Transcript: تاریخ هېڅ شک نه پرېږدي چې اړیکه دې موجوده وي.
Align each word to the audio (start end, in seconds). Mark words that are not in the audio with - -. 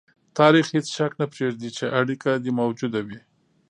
تاریخ 0.39 0.65
هېڅ 0.75 0.87
شک 0.97 1.11
نه 1.21 1.25
پرېږدي 1.33 1.69
چې 1.77 1.85
اړیکه 1.99 2.29
دې 2.43 2.51
موجوده 2.59 2.99
وي. 3.07 3.19